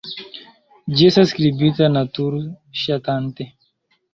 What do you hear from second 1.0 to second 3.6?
Ĝi estas skribita natur-ŝatante.